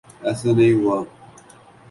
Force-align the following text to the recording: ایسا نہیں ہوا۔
ایسا 0.27 0.49
نہیں 0.57 0.73
ہوا۔ 0.73 0.97